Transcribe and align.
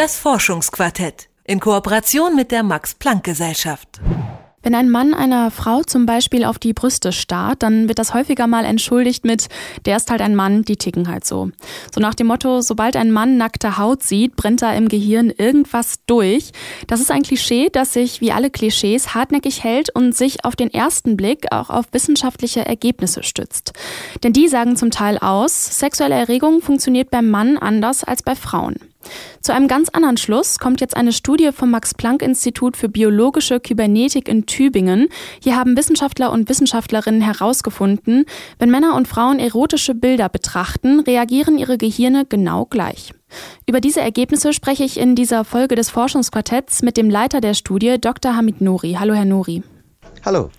Das 0.00 0.16
Forschungsquartett 0.16 1.28
in 1.44 1.60
Kooperation 1.60 2.34
mit 2.34 2.52
der 2.52 2.62
Max-Planck-Gesellschaft. 2.62 4.00
Wenn 4.62 4.74
ein 4.74 4.88
Mann 4.88 5.12
einer 5.12 5.50
Frau 5.50 5.82
zum 5.82 6.06
Beispiel 6.06 6.46
auf 6.46 6.58
die 6.58 6.72
Brüste 6.72 7.12
starrt, 7.12 7.62
dann 7.62 7.86
wird 7.86 7.98
das 7.98 8.14
häufiger 8.14 8.46
mal 8.46 8.64
entschuldigt 8.64 9.26
mit, 9.26 9.48
der 9.84 9.98
ist 9.98 10.10
halt 10.10 10.22
ein 10.22 10.34
Mann, 10.34 10.62
die 10.62 10.76
ticken 10.76 11.08
halt 11.08 11.26
so. 11.26 11.50
So 11.94 12.00
nach 12.00 12.14
dem 12.14 12.28
Motto, 12.28 12.62
sobald 12.62 12.96
ein 12.96 13.12
Mann 13.12 13.36
nackte 13.36 13.76
Haut 13.76 14.02
sieht, 14.02 14.36
brennt 14.36 14.62
da 14.62 14.72
im 14.72 14.88
Gehirn 14.88 15.28
irgendwas 15.28 15.96
durch. 16.06 16.52
Das 16.86 17.00
ist 17.00 17.10
ein 17.10 17.22
Klischee, 17.22 17.68
das 17.70 17.92
sich, 17.92 18.22
wie 18.22 18.32
alle 18.32 18.48
Klischees, 18.48 19.12
hartnäckig 19.12 19.62
hält 19.62 19.94
und 19.94 20.16
sich 20.16 20.46
auf 20.46 20.56
den 20.56 20.72
ersten 20.72 21.18
Blick 21.18 21.52
auch 21.52 21.68
auf 21.68 21.84
wissenschaftliche 21.92 22.64
Ergebnisse 22.64 23.22
stützt. 23.22 23.74
Denn 24.22 24.32
die 24.32 24.48
sagen 24.48 24.76
zum 24.76 24.90
Teil 24.90 25.18
aus, 25.18 25.78
sexuelle 25.78 26.14
Erregung 26.14 26.62
funktioniert 26.62 27.10
beim 27.10 27.28
Mann 27.28 27.58
anders 27.58 28.02
als 28.02 28.22
bei 28.22 28.34
Frauen. 28.34 28.76
Zu 29.40 29.54
einem 29.54 29.68
ganz 29.68 29.88
anderen 29.88 30.16
Schluss 30.16 30.58
kommt 30.58 30.80
jetzt 30.80 30.96
eine 30.96 31.12
Studie 31.12 31.50
vom 31.52 31.70
Max-Planck-Institut 31.70 32.76
für 32.76 32.88
biologische 32.88 33.60
Kybernetik 33.60 34.28
in 34.28 34.46
Tübingen. 34.46 35.08
Hier 35.42 35.56
haben 35.56 35.76
Wissenschaftler 35.76 36.30
und 36.30 36.48
Wissenschaftlerinnen 36.48 37.22
herausgefunden, 37.22 38.26
wenn 38.58 38.70
Männer 38.70 38.94
und 38.94 39.08
Frauen 39.08 39.38
erotische 39.38 39.94
Bilder 39.94 40.28
betrachten, 40.28 41.00
reagieren 41.00 41.58
ihre 41.58 41.78
Gehirne 41.78 42.26
genau 42.26 42.66
gleich. 42.66 43.12
Über 43.66 43.80
diese 43.80 44.00
Ergebnisse 44.00 44.52
spreche 44.52 44.84
ich 44.84 44.98
in 44.98 45.14
dieser 45.14 45.44
Folge 45.44 45.76
des 45.76 45.88
Forschungsquartetts 45.90 46.82
mit 46.82 46.96
dem 46.96 47.08
Leiter 47.08 47.40
der 47.40 47.54
Studie, 47.54 47.96
Dr. 48.00 48.36
Hamid 48.36 48.60
Nouri. 48.60 48.96
Hallo, 48.98 49.14
Herr 49.14 49.24
Nouri. 49.24 49.62
Hallo. 50.24 50.50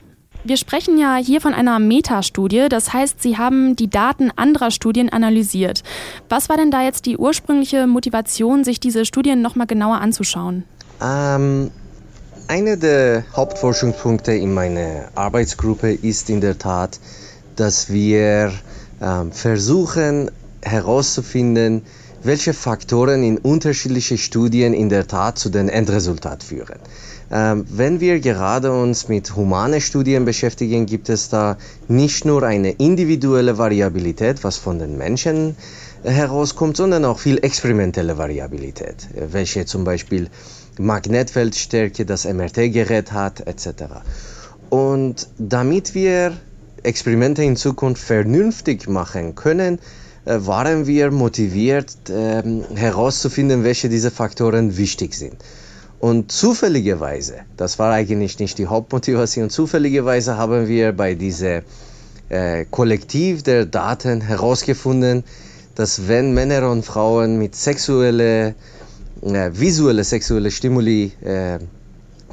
Wir 0.44 0.58
sprechen 0.58 0.98
ja 0.98 1.18
hier 1.18 1.40
von 1.40 1.54
einer 1.54 1.78
Metastudie, 1.78 2.68
das 2.68 2.94
heißt, 2.94 3.22
Sie 3.22 3.38
haben 3.38 3.76
die 3.76 3.92
Daten 3.92 4.32
anderer 4.36 4.72
Studien 4.72 5.10
analysiert. 5.10 5.84
Was 6.30 6.50
war 6.50 6.58
denn 6.58 6.72
da 6.72 6.82
jetzt 6.82 7.06
die 7.06 7.18
ursprüngliche 7.18 7.86
Motivation, 7.86 8.64
sich 8.64 8.80
diese 8.80 9.06
Studien 9.06 9.44
nochmal 9.44 9.68
genauer 9.68 10.02
anzuschauen? 10.02 10.64
Ähm, 11.00 11.70
einer 12.48 12.76
der 12.76 13.24
Hauptforschungspunkte 13.36 14.34
in 14.34 14.52
meiner 14.52 15.10
Arbeitsgruppe 15.14 15.94
ist 15.94 16.32
in 16.32 16.42
der 16.42 16.58
Tat, 16.58 17.00
dass 17.56 17.92
wir 17.92 18.52
ähm, 19.00 19.32
versuchen 19.32 20.32
herauszufinden, 20.64 21.84
welche 22.24 22.54
Faktoren 22.54 23.24
in 23.24 23.38
unterschiedlichen 23.38 24.18
Studien 24.18 24.74
in 24.74 24.90
der 24.90 25.08
Tat 25.08 25.40
zu 25.40 25.50
dem 25.50 25.70
Endresultat 25.70 26.44
führen. 26.44 26.80
Ähm, 27.32 27.66
wenn 27.70 28.00
wir 28.00 28.20
gerade 28.20 28.72
uns 28.72 29.08
mit 29.08 29.36
humanen 29.36 29.82
Studien 29.82 30.26
beschäftigen, 30.26 30.86
gibt 30.86 31.10
es 31.10 31.30
da 31.30 31.58
nicht 31.88 32.26
nur 32.26 32.44
eine 32.44 32.72
individuelle 32.72 33.58
Variabilität, 33.58 34.44
was 34.44 34.58
von 34.58 34.80
den 34.80 34.98
Menschen 34.98 35.56
herauskommt, 36.04 36.78
sondern 36.78 37.06
auch 37.06 37.20
viel 37.20 37.40
experimentelle 37.44 38.18
Variabilität, 38.18 39.08
welche 39.16 39.66
zum 39.66 39.84
Beispiel 39.84 40.30
Magnetfeldstärke 40.80 42.06
das 42.06 42.26
MRT-Gerät 42.26 43.12
hat, 43.12 43.48
etc. 43.48 43.84
Und 44.70 45.28
damit 45.38 45.94
wir 45.96 46.34
Experimente 46.84 47.44
in 47.44 47.56
Zukunft 47.56 48.04
vernünftig 48.04 48.88
machen 48.88 49.36
können, 49.36 49.80
waren 50.26 50.86
wir 50.88 51.12
motiviert 51.12 51.96
ähm, 52.10 52.64
herauszufinden, 52.76 53.64
welche 53.64 53.90
dieser 53.90 54.12
Faktoren 54.12 54.78
wichtig 54.78 55.16
sind. 55.16 55.38
Und 56.00 56.32
zufälligerweise, 56.32 57.42
das 57.58 57.78
war 57.80 57.92
eigentlich 57.92 58.40
nicht 58.40 58.58
die 58.58 58.68
Hauptmotivation, 58.68 59.50
zufälligerweise 59.50 60.38
haben 60.38 60.68
wir 60.68 60.94
bei 60.94 61.14
diesem 61.16 61.62
äh, 62.30 62.66
Kollektiv 62.70 63.44
der 63.44 63.66
Daten 63.66 64.22
herausgefunden, 64.22 65.24
dass 65.76 66.08
wenn 66.08 66.34
Männer 66.34 66.70
und 66.70 66.84
Frauen 66.84 67.38
mit 67.38 67.56
sexuelle, 67.56 68.56
äh, 69.22 69.52
visuelle 69.54 70.04
sexuelle 70.04 70.50
Stimuli 70.50 71.12
äh, 71.22 71.60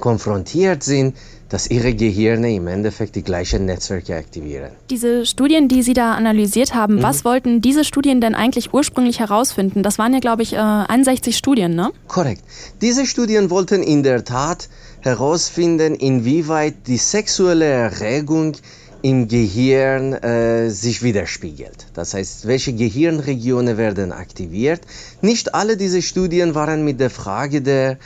konfrontiert 0.00 0.82
sind, 0.82 1.16
dass 1.48 1.70
ihre 1.70 1.94
Gehirne 1.94 2.54
im 2.54 2.66
Endeffekt 2.66 3.16
die 3.16 3.22
gleichen 3.22 3.64
Netzwerke 3.64 4.14
aktivieren. 4.16 4.70
Diese 4.90 5.24
Studien, 5.24 5.68
die 5.68 5.82
Sie 5.82 5.94
da 5.94 6.12
analysiert 6.14 6.74
haben, 6.74 6.96
mhm. 6.96 7.02
was 7.02 7.24
wollten 7.24 7.60
diese 7.60 7.84
Studien 7.84 8.20
denn 8.20 8.34
eigentlich 8.34 8.74
ursprünglich 8.74 9.18
herausfinden? 9.20 9.82
Das 9.82 9.98
waren 9.98 10.12
ja, 10.12 10.20
glaube 10.20 10.42
ich, 10.42 10.58
61 10.58 11.34
äh, 11.34 11.36
Studien, 11.36 11.74
ne? 11.74 11.90
Korrekt. 12.06 12.42
Diese 12.80 13.06
Studien 13.06 13.50
wollten 13.50 13.82
in 13.82 14.02
der 14.02 14.24
Tat 14.24 14.68
herausfinden, 15.00 15.94
inwieweit 15.94 16.86
die 16.86 16.98
sexuelle 16.98 17.66
Erregung 17.66 18.56
im 19.02 19.28
Gehirn 19.28 20.12
äh, 20.12 20.70
sich 20.70 21.02
widerspiegelt. 21.02 21.86
Das 21.94 22.14
heißt, 22.14 22.46
welche 22.46 22.72
Gehirnregionen 22.72 23.76
werden 23.76 24.12
aktiviert. 24.12 24.80
Nicht 25.22 25.54
alle 25.54 25.76
diese 25.76 26.02
Studien 26.02 26.54
waren 26.54 26.84
mit 26.84 26.98
der 26.98 27.10
Frage 27.10 27.62
der 27.62 27.98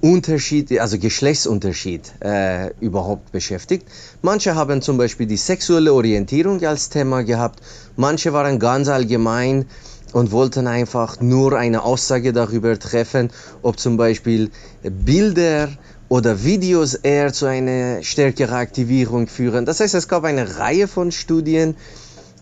Unterschied, 0.00 0.78
also 0.80 0.98
Geschlechtsunterschied 0.98 2.12
äh, 2.20 2.70
überhaupt 2.80 3.32
beschäftigt. 3.32 3.86
Manche 4.22 4.54
haben 4.54 4.80
zum 4.80 4.96
Beispiel 4.96 5.26
die 5.26 5.36
sexuelle 5.36 5.92
Orientierung 5.92 6.64
als 6.64 6.88
Thema 6.88 7.22
gehabt, 7.22 7.60
manche 7.96 8.32
waren 8.32 8.58
ganz 8.58 8.88
allgemein 8.88 9.66
und 10.12 10.32
wollten 10.32 10.66
einfach 10.66 11.20
nur 11.20 11.56
eine 11.56 11.82
Aussage 11.82 12.32
darüber 12.32 12.78
treffen, 12.78 13.30
ob 13.62 13.78
zum 13.78 13.96
Beispiel 13.96 14.50
Bilder 14.82 15.68
oder 16.08 16.42
Videos 16.42 16.94
eher 16.94 17.32
zu 17.32 17.46
einer 17.46 18.02
stärkeren 18.02 18.56
Aktivierung 18.56 19.28
führen. 19.28 19.64
Das 19.64 19.80
heißt, 19.80 19.94
es 19.94 20.08
gab 20.08 20.24
eine 20.24 20.58
Reihe 20.58 20.88
von 20.88 21.12
Studien 21.12 21.76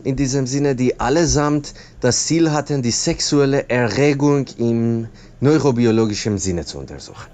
in 0.08 0.16
diesem 0.16 0.46
Sinne, 0.46 0.74
die 0.74 0.98
allesamt 0.98 1.74
das 2.00 2.24
Ziel 2.24 2.50
hatten, 2.50 2.80
die 2.80 2.91
sexuelle 2.91 3.69
Erregung 3.69 4.46
im 4.56 5.06
neurobiologischem 5.41 6.38
Sinne 6.38 6.64
zu 6.64 6.78
untersuchen. 6.78 7.26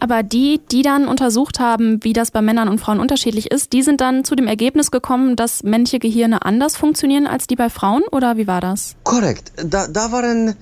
Aber 0.00 0.22
die, 0.22 0.62
die 0.72 0.80
dann 0.80 1.06
untersucht 1.06 1.60
haben, 1.60 2.02
wie 2.02 2.14
das 2.14 2.30
bei 2.30 2.40
Männern 2.40 2.68
und 2.70 2.78
Frauen 2.78 2.98
unterschiedlich 2.98 3.50
ist, 3.50 3.74
die 3.74 3.82
sind 3.82 4.00
dann 4.00 4.24
zu 4.24 4.34
dem 4.36 4.46
Ergebnis 4.46 4.90
gekommen, 4.90 5.36
dass 5.36 5.62
männliche 5.64 5.98
Gehirne 5.98 6.46
anders 6.46 6.76
funktionieren 6.76 7.26
als 7.26 7.46
die 7.46 7.56
bei 7.56 7.68
Frauen 7.68 8.04
oder 8.10 8.38
wie 8.38 8.46
war 8.46 8.62
das? 8.62 8.96
Korrekt. 9.04 9.52
Da, 9.62 9.86
da 9.86 10.10
waren 10.10 10.56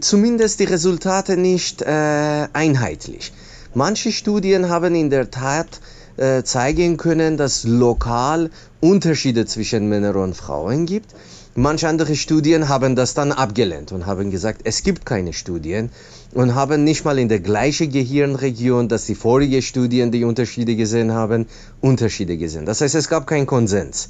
zumindest 0.00 0.60
die 0.60 0.64
Resultate 0.64 1.36
nicht 1.36 1.82
äh, 1.82 2.46
einheitlich. 2.52 3.32
Manche 3.74 4.12
Studien 4.12 4.68
haben 4.68 4.94
in 4.94 5.10
der 5.10 5.32
Tat 5.32 5.80
äh, 6.18 6.42
zeigen 6.42 6.96
können, 6.96 7.36
dass 7.36 7.64
lokal 7.64 8.50
Unterschiede 8.80 9.46
zwischen 9.46 9.88
Männern 9.88 10.16
und 10.16 10.36
Frauen 10.36 10.86
gibt. 10.86 11.14
Manche 11.54 11.88
andere 11.88 12.14
Studien 12.14 12.68
haben 12.68 12.94
das 12.94 13.14
dann 13.14 13.32
abgelehnt 13.32 13.90
und 13.90 14.06
haben 14.06 14.30
gesagt, 14.30 14.60
es 14.64 14.84
gibt 14.84 15.04
keine 15.04 15.32
Studien 15.32 15.90
und 16.32 16.54
haben 16.54 16.84
nicht 16.84 17.04
mal 17.04 17.18
in 17.18 17.28
der 17.28 17.40
gleichen 17.40 17.90
Gehirnregion, 17.90 18.88
dass 18.88 19.06
die 19.06 19.16
vorigen 19.16 19.62
Studien 19.62 20.12
die 20.12 20.22
Unterschiede 20.22 20.76
gesehen 20.76 21.12
haben, 21.12 21.46
Unterschiede 21.80 22.36
gesehen. 22.36 22.66
Das 22.66 22.80
heißt, 22.80 22.94
es 22.94 23.08
gab 23.08 23.26
keinen 23.26 23.46
Konsens. 23.46 24.08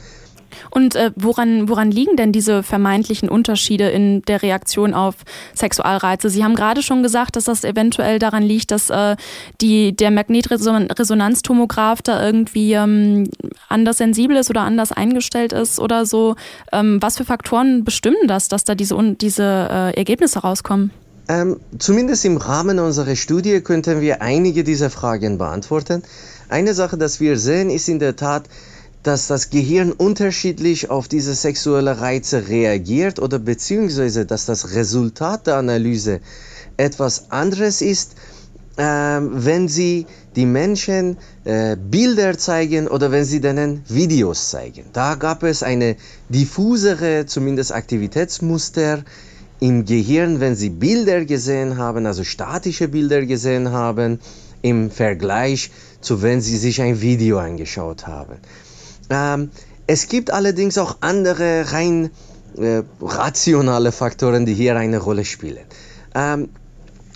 Und 0.70 0.94
äh, 0.94 1.10
woran, 1.16 1.69
woran 1.69 1.91
liegen 1.91 2.16
denn 2.16 2.32
diese 2.32 2.62
vermeintlichen 2.62 3.28
Unterschiede 3.28 3.88
in 3.88 4.22
der 4.22 4.42
Reaktion 4.42 4.94
auf 4.94 5.16
Sexualreize? 5.54 6.31
Sie 6.31 6.44
haben 6.44 6.54
gerade 6.54 6.82
schon 6.82 7.03
gesagt, 7.03 7.36
dass 7.36 7.44
das 7.44 7.64
eventuell 7.64 8.19
daran 8.19 8.42
liegt, 8.42 8.70
dass 8.70 8.91
äh, 8.91 9.16
die, 9.60 9.94
der 9.94 10.10
Magnetresonanztomograph 10.10 12.03
da 12.03 12.25
irgendwie 12.25 12.72
ähm, 12.72 13.28
anders 13.69 13.98
sensibel 13.98 14.36
ist 14.36 14.50
oder 14.50 14.62
anders 14.62 14.92
eingestellt 14.92 15.53
ist 15.53 15.78
oder 15.78 16.06
so. 16.06 16.36
Ähm, 16.72 16.98
was 17.00 17.16
für 17.16 17.25
Faktoren 17.25 17.84
bestimmen 17.84 18.26
das, 18.26 18.48
dass 18.48 18.65
da 18.65 18.75
diese, 18.75 18.97
diese 19.20 19.42
äh, 19.42 19.97
Ergebnisse 19.97 20.41
rauskommen? 20.41 20.91
Ähm, 21.28 21.60
zumindest 21.78 22.25
im 22.25 22.38
Rahmen 22.38 22.78
unserer 22.78 23.15
Studie 23.15 23.60
könnten 23.60 24.00
wir 24.00 24.22
einige 24.22 24.65
dieser 24.65 24.88
Fragen 24.88 25.36
beantworten. 25.36 26.03
Eine 26.48 26.72
Sache, 26.72 26.97
dass 26.97 27.20
wir 27.20 27.38
sehen, 27.38 27.69
ist 27.69 27.88
in 27.88 27.98
der 27.98 28.16
Tat, 28.16 28.48
dass 29.08 29.26
das 29.26 29.48
Gehirn 29.48 29.91
unterschiedlich 29.91 30.91
auf 30.91 31.08
diese 31.08 31.34
sexuelle 31.34 31.98
Reize 32.02 32.48
reagiert 32.48 33.19
oder 33.19 33.38
beziehungsweise 33.38 34.26
dass 34.26 34.44
das 34.44 34.74
Resultat 34.74 35.46
der 35.46 35.56
Analyse 35.56 36.20
etwas 36.76 37.30
anderes 37.30 37.80
ist, 37.80 38.16
äh, 38.77 38.83
wenn 38.83 39.66
sie 39.66 40.04
die 40.36 40.44
Menschen 40.44 41.16
äh, 41.44 41.74
Bilder 41.77 42.36
zeigen 42.36 42.86
oder 42.86 43.10
wenn 43.10 43.24
sie 43.24 43.41
denen 43.41 43.83
Videos 43.88 44.50
zeigen. 44.50 44.84
Da 44.92 45.15
gab 45.15 45.42
es 45.42 45.62
eine 45.62 45.97
diffusere, 46.28 47.24
zumindest 47.24 47.72
Aktivitätsmuster 47.72 49.04
im 49.59 49.86
Gehirn, 49.86 50.38
wenn 50.41 50.54
sie 50.54 50.68
Bilder 50.68 51.24
gesehen 51.24 51.78
haben, 51.78 52.04
also 52.04 52.24
statische 52.24 52.88
Bilder 52.88 53.24
gesehen 53.24 53.71
haben, 53.71 54.21
im 54.60 54.91
Vergleich 54.91 55.71
zu 56.03 56.21
wenn 56.21 56.42
sie 56.42 56.59
sich 56.59 56.83
ein 56.83 57.00
Video 57.00 57.38
angeschaut 57.38 58.06
haben. 58.06 58.36
Ähm, 59.10 59.51
es 59.87 60.09
gibt 60.09 60.31
allerdings 60.31 60.78
auch 60.78 60.99
andere 61.01 61.72
rein 61.72 62.10
äh, 62.57 62.83
rationale 63.01 63.93
Faktoren, 63.93 64.47
die 64.47 64.55
hier 64.55 64.77
eine 64.77 64.99
Rolle 64.99 65.25
spielen. 65.25 65.65
Ähm, 66.15 66.51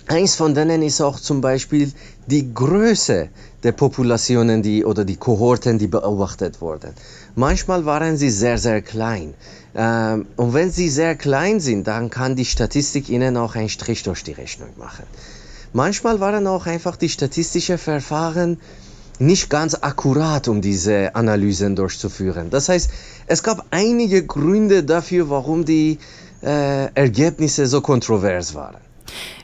eins 0.07 0.35
von 0.35 0.55
denen 0.55 0.81
ist 0.81 1.01
auch 1.01 1.19
zum 1.19 1.41
Beispiel 1.41 1.91
die 2.27 2.53
Größe 2.53 3.29
der 3.63 3.71
Populationen 3.71 4.61
die, 4.61 4.85
oder 4.85 5.05
die 5.05 5.17
Kohorten, 5.17 5.77
die 5.77 5.87
beobachtet 5.87 6.61
wurden. 6.61 6.93
Manchmal 7.35 7.85
waren 7.85 8.17
sie 8.17 8.29
sehr, 8.29 8.57
sehr 8.57 8.81
klein. 8.81 9.33
Ähm, 9.75 10.27
und 10.35 10.53
wenn 10.53 10.71
sie 10.71 10.89
sehr 10.89 11.15
klein 11.15 11.59
sind, 11.59 11.87
dann 11.87 12.09
kann 12.09 12.35
die 12.35 12.45
Statistik 12.45 13.09
ihnen 13.09 13.37
auch 13.37 13.55
einen 13.55 13.69
Strich 13.69 14.03
durch 14.03 14.23
die 14.23 14.33
Rechnung 14.33 14.69
machen. 14.77 15.05
Manchmal 15.73 16.19
waren 16.19 16.45
auch 16.45 16.67
einfach 16.67 16.95
die 16.97 17.09
statistischen 17.09 17.79
Verfahren 17.79 18.59
nicht 19.19 19.49
ganz 19.49 19.75
akkurat, 19.75 20.47
um 20.47 20.61
diese 20.61 21.15
Analysen 21.15 21.75
durchzuführen. 21.75 22.49
Das 22.49 22.69
heißt, 22.69 22.89
es 23.27 23.43
gab 23.43 23.65
einige 23.71 24.25
Gründe 24.25 24.83
dafür, 24.83 25.29
warum 25.29 25.65
die 25.65 25.99
äh, 26.41 26.93
Ergebnisse 26.93 27.67
so 27.67 27.81
kontrovers 27.81 28.53
waren. 28.55 28.77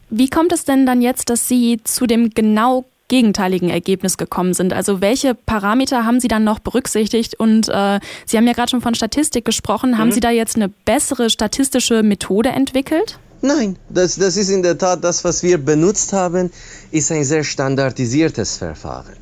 Wie 0.09 0.29
kommt 0.29 0.51
es 0.51 0.65
denn 0.65 0.85
dann 0.85 1.01
jetzt, 1.01 1.29
dass 1.29 1.47
Sie 1.47 1.79
zu 1.83 2.07
dem 2.07 2.31
genau 2.31 2.85
gegenteiligen 3.09 3.69
Ergebnis 3.69 4.17
gekommen 4.17 4.53
sind? 4.53 4.73
Also 4.73 5.01
welche 5.01 5.35
Parameter 5.35 6.05
haben 6.05 6.19
Sie 6.19 6.27
dann 6.27 6.43
noch 6.43 6.59
berücksichtigt? 6.59 7.39
Und 7.39 7.69
äh, 7.69 7.99
Sie 8.25 8.37
haben 8.37 8.47
ja 8.47 8.53
gerade 8.53 8.69
schon 8.69 8.81
von 8.81 8.95
Statistik 8.95 9.45
gesprochen. 9.45 9.91
Mhm. 9.91 9.97
Haben 9.97 10.11
Sie 10.11 10.19
da 10.19 10.31
jetzt 10.31 10.55
eine 10.55 10.69
bessere 10.69 11.29
statistische 11.29 12.01
Methode 12.03 12.49
entwickelt? 12.49 13.19
Nein, 13.41 13.77
das, 13.89 14.15
das 14.15 14.35
ist 14.35 14.49
in 14.49 14.63
der 14.63 14.77
Tat 14.77 15.03
das, 15.03 15.23
was 15.23 15.43
wir 15.43 15.57
benutzt 15.57 16.11
haben, 16.11 16.51
ist 16.91 17.11
ein 17.11 17.23
sehr 17.23 17.43
standardisiertes 17.43 18.57
Verfahren. 18.57 19.15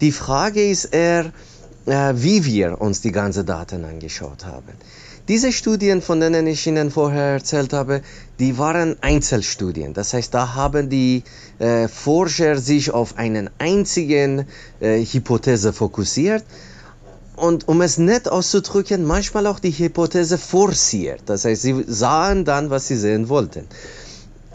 Die 0.00 0.12
Frage 0.12 0.68
ist 0.68 0.86
eher, 0.86 1.32
äh, 1.86 2.12
wie 2.14 2.44
wir 2.44 2.80
uns 2.80 3.00
die 3.00 3.12
ganzen 3.12 3.44
Daten 3.44 3.84
angeschaut 3.84 4.46
haben. 4.46 4.72
Diese 5.28 5.52
Studien, 5.52 6.02
von 6.02 6.18
denen 6.20 6.46
ich 6.46 6.66
Ihnen 6.66 6.90
vorher 6.90 7.34
erzählt 7.34 7.72
habe, 7.72 8.02
die 8.38 8.58
waren 8.58 8.96
Einzelstudien. 9.02 9.92
Das 9.94 10.12
heißt, 10.12 10.32
da 10.32 10.54
haben 10.54 10.88
die 10.88 11.22
äh, 11.58 11.86
Forscher 11.86 12.58
sich 12.58 12.90
auf 12.90 13.18
einen 13.18 13.50
einzigen 13.58 14.46
äh, 14.80 15.04
Hypothese 15.04 15.72
fokussiert 15.72 16.44
und 17.36 17.68
um 17.68 17.80
es 17.80 17.98
nett 17.98 18.28
auszudrücken, 18.28 19.04
manchmal 19.04 19.46
auch 19.46 19.60
die 19.60 19.70
Hypothese 19.70 20.38
forciert. 20.38 21.22
Das 21.26 21.44
heißt, 21.44 21.62
sie 21.62 21.84
sahen 21.86 22.44
dann, 22.44 22.70
was 22.70 22.88
sie 22.88 22.96
sehen 22.96 23.28
wollten. 23.28 23.66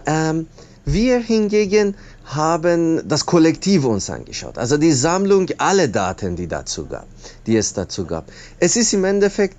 Ähm, 0.06 0.48
wir 0.86 1.20
hingegen 1.20 1.96
haben 2.26 3.08
das 3.08 3.26
Kollektiv 3.26 3.86
uns 3.86 4.10
angeschaut, 4.10 4.58
also 4.58 4.78
die 4.78 4.92
Sammlung 4.92 5.48
aller 5.58 5.88
Daten, 5.88 6.36
die 6.36 6.48
dazu 6.48 6.88
gab, 6.88 7.08
die 7.46 7.56
es 7.56 7.74
dazu 7.74 8.06
gab. 8.06 8.26
Es 8.60 8.76
ist 8.76 8.94
im 8.94 9.06
Endeffekt 9.06 9.58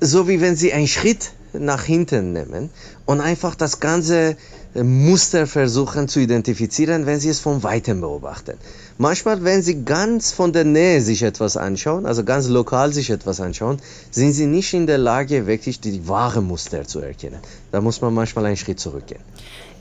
so, 0.00 0.28
wie 0.28 0.40
wenn 0.40 0.56
Sie 0.56 0.72
einen 0.72 0.88
Schritt 0.88 1.32
nach 1.52 1.82
hinten 1.84 2.32
nehmen 2.32 2.70
und 3.06 3.20
einfach 3.20 3.54
das 3.54 3.80
ganze 3.80 4.36
Muster 4.74 5.48
versuchen 5.48 6.06
zu 6.06 6.20
identifizieren, 6.20 7.04
wenn 7.04 7.18
Sie 7.18 7.28
es 7.28 7.40
von 7.40 7.62
weitem 7.64 8.00
beobachten. 8.00 8.56
Manchmal, 8.98 9.42
wenn 9.42 9.62
Sie 9.62 9.84
ganz 9.84 10.30
von 10.30 10.52
der 10.52 10.64
Nähe 10.64 11.00
sich 11.00 11.22
etwas 11.22 11.56
anschauen, 11.56 12.06
also 12.06 12.22
ganz 12.22 12.48
lokal 12.48 12.92
sich 12.92 13.10
etwas 13.10 13.40
anschauen, 13.40 13.80
sind 14.12 14.32
Sie 14.32 14.46
nicht 14.46 14.72
in 14.72 14.86
der 14.86 14.98
Lage, 14.98 15.46
wirklich 15.46 15.80
die 15.80 16.06
wahre 16.06 16.40
Muster 16.40 16.86
zu 16.86 17.00
erkennen. 17.00 17.40
Da 17.72 17.80
muss 17.80 18.00
man 18.00 18.14
manchmal 18.14 18.46
einen 18.46 18.56
Schritt 18.56 18.80
zurückgehen. 18.80 19.20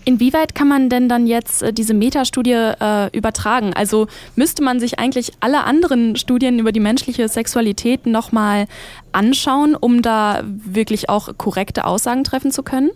Inwieweit 0.05 0.55
kann 0.55 0.67
man 0.67 0.89
denn 0.89 1.09
dann 1.09 1.27
jetzt 1.27 1.61
äh, 1.61 1.73
diese 1.73 1.93
Metastudie 1.93 2.51
äh, 2.51 3.15
übertragen? 3.15 3.73
Also 3.73 4.07
müsste 4.35 4.63
man 4.63 4.79
sich 4.79 4.97
eigentlich 4.97 5.33
alle 5.39 5.63
anderen 5.63 6.15
Studien 6.15 6.57
über 6.59 6.71
die 6.71 6.79
menschliche 6.79 7.27
Sexualität 7.27 8.05
nochmal 8.05 8.67
anschauen, 9.11 9.75
um 9.75 10.01
da 10.01 10.41
wirklich 10.45 11.09
auch 11.09 11.37
korrekte 11.37 11.85
Aussagen 11.85 12.23
treffen 12.23 12.51
zu 12.51 12.63
können? 12.63 12.91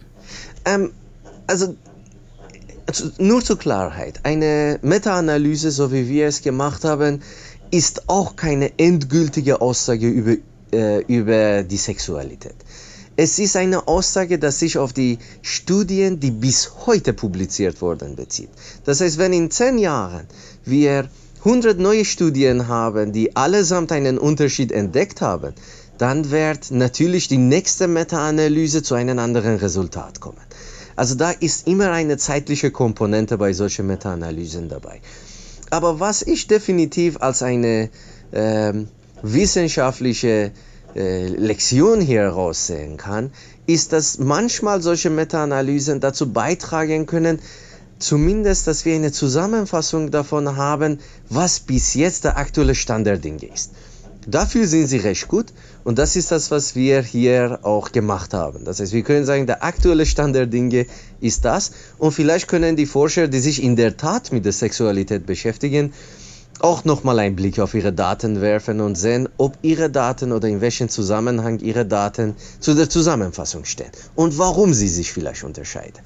Ähm, 0.66 0.92
also 1.48 1.76
nur 3.18 3.44
zur 3.44 3.58
Klarheit, 3.58 4.22
eine 4.24 4.80
Meta-Analyse, 4.82 5.72
so 5.72 5.92
wie 5.92 6.08
wir 6.10 6.28
es 6.28 6.42
gemacht 6.42 6.84
haben, 6.84 7.22
ist 7.72 8.10
auch 8.10 8.36
keine 8.36 8.78
endgültige 8.78 9.62
Aussage 9.62 10.08
über, 10.08 10.36
äh, 10.72 11.02
über 11.06 11.64
die 11.64 11.78
Sexualität. 11.78 12.56
Es 13.16 13.38
ist 13.38 13.56
eine 13.56 13.88
Aussage, 13.88 14.40
die 14.40 14.52
sich 14.52 14.78
auf 14.78 14.92
die 14.92 15.20
Studien, 15.44 16.20
die 16.20 16.32
bis 16.32 16.72
heute 16.86 17.14
publiziert 17.14 17.82
wurden, 17.82 18.16
bezieht. 18.16 18.50
Das 18.86 19.02
heißt, 19.02 19.20
wenn 19.20 19.34
in 19.34 19.52
zehn 19.52 19.78
Jahren 19.78 20.26
wir 20.66 21.10
100 21.40 21.78
neue 21.78 22.06
Studien 22.06 22.68
haben, 22.68 23.12
die 23.12 23.36
allesamt 23.36 23.92
einen 23.92 24.18
Unterschied 24.18 24.72
entdeckt 24.72 25.22
haben, 25.22 25.54
dann 25.98 26.32
wird 26.32 26.72
natürlich 26.72 27.28
die 27.28 27.38
nächste 27.38 27.88
Meta-Analyse 27.88 28.82
zu 28.82 28.96
einem 28.96 29.20
anderen 29.20 29.58
Resultat 29.58 30.20
kommen. 30.20 30.42
Also 30.96 31.16
da 31.16 31.32
ist 31.32 31.68
immer 31.68 31.92
eine 31.92 32.18
zeitliche 32.18 32.72
Komponente 32.72 33.38
bei 33.38 33.54
solchen 33.54 33.88
Meta-Analysen 33.88 34.70
dabei. 34.70 35.02
Aber 35.70 36.00
was 36.00 36.22
ich 36.22 36.48
definitiv 36.48 37.18
als 37.22 37.44
eine 37.44 37.90
äh, 38.32 38.74
wissenschaftliche 39.22 40.52
äh, 40.96 41.28
Lektion 41.28 42.02
hier 42.02 42.22
heraussehen 42.22 42.98
kann, 42.98 43.32
ist, 43.66 43.94
dass 43.94 44.20
manchmal 44.20 44.82
solche 44.82 45.10
Meta-Analysen 45.10 46.00
dazu 46.00 46.32
beitragen 46.32 47.06
können, 47.06 47.40
zumindest, 48.00 48.68
dass 48.68 48.86
wir 48.86 48.96
eine 48.96 49.12
Zusammenfassung 49.12 50.12
davon 50.12 50.58
haben, 50.58 51.00
was 51.30 51.60
bis 51.60 51.94
jetzt 51.94 52.26
der 52.26 52.38
aktuelle 52.38 52.76
Stand 52.76 53.08
der 53.08 53.18
Dinge 53.18 53.46
ist. 53.46 53.72
Dafür 54.26 54.68
sind 54.68 54.88
sie 54.88 54.98
recht 54.98 55.28
gut 55.28 55.48
und 55.84 56.00
das 56.00 56.16
ist 56.16 56.32
das, 56.32 56.50
was 56.50 56.76
wir 56.76 57.02
hier 57.02 57.60
auch 57.64 57.92
gemacht 57.92 58.34
haben. 58.34 58.64
Das 58.64 58.80
heißt, 58.80 58.94
wir 58.94 59.04
können 59.04 59.26
sagen, 59.26 59.48
der 59.48 59.64
aktuelle 59.64 60.06
Stand 60.06 60.36
der 60.36 60.46
Dinge 60.46 60.86
ist 61.20 61.44
das 61.44 61.72
und 61.98 62.14
vielleicht 62.14 62.48
können 62.48 62.76
die 62.76 62.86
Forscher, 62.86 63.28
die 63.28 63.40
sich 63.40 63.62
in 63.62 63.76
der 63.76 63.98
Tat 63.98 64.32
mit 64.32 64.46
der 64.46 64.54
Sexualität 64.54 65.26
beschäftigen, 65.26 65.94
auch 66.64 66.86
nochmal 66.86 67.20
einen 67.20 67.36
Blick 67.36 67.60
auf 67.60 67.74
Ihre 67.74 67.92
Daten 67.92 68.40
werfen 68.40 68.80
und 68.80 68.96
sehen, 68.96 69.28
ob 69.38 69.58
Ihre 69.64 69.90
Daten 69.90 70.32
oder 70.32 70.48
in 70.48 70.62
welchem 70.62 70.88
Zusammenhang 70.88 71.60
Ihre 71.60 71.86
Daten 71.86 72.36
zu 72.62 72.74
der 72.74 72.90
Zusammenfassung 72.90 73.66
stehen 73.66 73.92
und 74.16 74.38
warum 74.38 74.74
sie 74.74 74.88
sich 74.88 75.12
vielleicht 75.12 75.44
unterscheiden. 75.44 76.02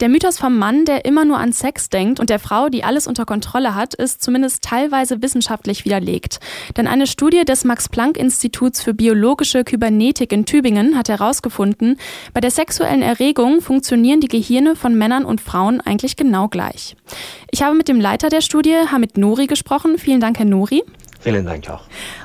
Der 0.00 0.08
Mythos 0.08 0.38
vom 0.38 0.56
Mann, 0.56 0.84
der 0.84 1.04
immer 1.06 1.24
nur 1.24 1.38
an 1.38 1.52
Sex 1.52 1.88
denkt 1.88 2.20
und 2.20 2.30
der 2.30 2.38
Frau, 2.38 2.68
die 2.68 2.84
alles 2.84 3.08
unter 3.08 3.24
Kontrolle 3.24 3.74
hat, 3.74 3.94
ist 3.94 4.22
zumindest 4.22 4.62
teilweise 4.62 5.22
wissenschaftlich 5.22 5.84
widerlegt. 5.84 6.38
Denn 6.76 6.86
eine 6.86 7.08
Studie 7.08 7.44
des 7.44 7.64
Max-Planck-Instituts 7.64 8.80
für 8.80 8.94
biologische 8.94 9.64
Kybernetik 9.64 10.30
in 10.32 10.44
Tübingen 10.44 10.96
hat 10.96 11.08
herausgefunden, 11.08 11.98
bei 12.32 12.40
der 12.40 12.52
sexuellen 12.52 13.02
Erregung 13.02 13.60
funktionieren 13.60 14.20
die 14.20 14.28
Gehirne 14.28 14.76
von 14.76 14.94
Männern 14.94 15.24
und 15.24 15.40
Frauen 15.40 15.80
eigentlich 15.80 16.14
genau 16.14 16.46
gleich. 16.46 16.94
Ich 17.50 17.62
habe 17.62 17.74
mit 17.74 17.88
dem 17.88 18.00
Leiter 18.00 18.28
der 18.28 18.40
Studie, 18.40 18.76
Hamid 18.92 19.18
Nori, 19.18 19.48
gesprochen. 19.48 19.98
Vielen 19.98 20.20
Dank, 20.20 20.38
Herr 20.38 20.46
Nori. 20.46 20.84
Vielen 21.20 21.44
Dank 21.46 21.68
auch. 21.68 21.82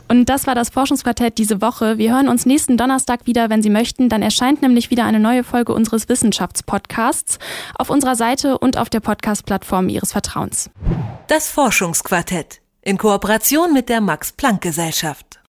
Und 0.07 0.25
das 0.30 0.45
war 0.45 0.56
das 0.56 0.69
Forschungsquartett 0.69 1.38
diese 1.38 1.62
Woche. 1.62 1.98
Wir 1.98 2.13
hören 2.13 2.28
uns 2.28 2.45
nächsten 2.45 2.78
Donnerstag 2.78 3.25
wieder, 3.25 3.50
wenn 3.50 3.63
Sie 3.63 3.69
möchten. 3.69 4.10
Dann 4.10 4.22
erscheint 4.22 4.62
nämlich 4.62 4.92
wieder 4.92 5.06
eine 5.06 5.19
neue 5.19 5.44
Folge 5.44 5.74
unseres 5.74 6.10
Wissenschaftspodcasts 6.10 7.40
auf 7.75 7.90
unserer 7.90 8.16
Seite 8.16 8.57
und 8.60 8.78
auf 8.78 8.90
der 8.90 9.00
Podcast-Plattform 9.00 9.90
Ihres 9.90 10.12
Vertrauens. 10.12 10.69
Das 11.28 11.50
Forschungsquartett 11.50 12.62
in 12.81 12.97
Kooperation 12.97 13.73
mit 13.73 13.90
der 13.90 14.02
Max-Planck-Gesellschaft. 14.02 15.40